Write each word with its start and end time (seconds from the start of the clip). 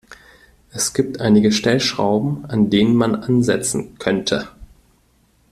Es 0.71 0.93
gibt 0.95 1.21
einige 1.21 1.51
Stellschrauben, 1.51 2.45
an 2.47 2.71
denen 2.71 2.95
man 2.95 3.13
ansetzen 3.13 3.99
könnte. 3.99 4.47